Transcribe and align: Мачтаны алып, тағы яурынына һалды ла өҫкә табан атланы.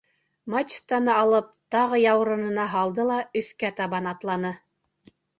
Мачтаны 0.51 1.11
алып, 1.15 1.49
тағы 1.75 1.99
яурынына 2.03 2.65
һалды 2.71 3.05
ла 3.09 3.17
өҫкә 3.41 3.69
табан 3.81 4.13
атланы. 4.13 4.51